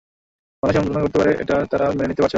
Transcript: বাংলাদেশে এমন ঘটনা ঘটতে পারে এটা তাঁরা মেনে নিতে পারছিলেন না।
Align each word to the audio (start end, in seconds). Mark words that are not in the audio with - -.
বাংলাদেশে 0.59 0.79
এমন 0.79 0.87
ঘটনা 0.91 1.03
ঘটতে 1.05 1.17
পারে 1.21 1.31
এটা 1.43 1.55
তাঁরা 1.71 1.85
মেনে 1.97 2.09
নিতে 2.09 2.21
পারছিলেন 2.21 2.27
না। 2.27 2.29